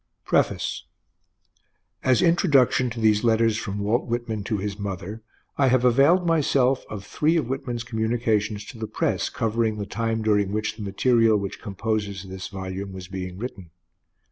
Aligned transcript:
_PREFACE 0.25 0.85
As 2.01 2.23
introduction 2.23 2.89
to 2.89 2.99
these 2.99 3.23
letters 3.23 3.55
from 3.57 3.77
Walt 3.77 4.07
Whitman 4.07 4.43
to 4.45 4.57
his 4.57 4.79
mother, 4.79 5.21
I 5.59 5.67
have 5.67 5.85
availed 5.85 6.25
myself 6.25 6.83
of 6.89 7.05
three 7.05 7.37
of 7.37 7.45
Whitman's 7.47 7.83
communications 7.83 8.65
to 8.65 8.79
the 8.79 8.87
press 8.87 9.29
covering 9.29 9.77
the 9.77 9.85
time 9.85 10.23
during 10.23 10.51
which 10.51 10.75
the 10.75 10.81
material 10.81 11.37
which 11.37 11.61
composes 11.61 12.23
this 12.23 12.47
volume 12.47 12.93
was 12.93 13.09
being 13.09 13.37
written. 13.37 13.69